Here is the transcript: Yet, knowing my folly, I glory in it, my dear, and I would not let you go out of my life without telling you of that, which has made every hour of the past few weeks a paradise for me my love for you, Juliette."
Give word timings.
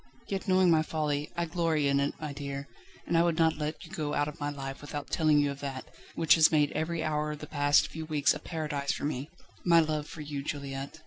Yet, 0.29 0.47
knowing 0.47 0.71
my 0.71 0.81
folly, 0.81 1.29
I 1.37 1.45
glory 1.45 1.87
in 1.87 1.99
it, 1.99 2.15
my 2.19 2.33
dear, 2.33 2.67
and 3.05 3.15
I 3.15 3.21
would 3.21 3.37
not 3.37 3.59
let 3.59 3.85
you 3.85 3.91
go 3.91 4.15
out 4.15 4.27
of 4.27 4.39
my 4.39 4.49
life 4.49 4.81
without 4.81 5.11
telling 5.11 5.37
you 5.37 5.51
of 5.51 5.59
that, 5.59 5.85
which 6.15 6.33
has 6.33 6.51
made 6.51 6.71
every 6.71 7.03
hour 7.03 7.29
of 7.33 7.37
the 7.37 7.45
past 7.45 7.87
few 7.87 8.05
weeks 8.07 8.33
a 8.33 8.39
paradise 8.39 8.91
for 8.93 9.05
me 9.05 9.29
my 9.63 9.79
love 9.79 10.07
for 10.07 10.21
you, 10.21 10.41
Juliette." 10.41 10.97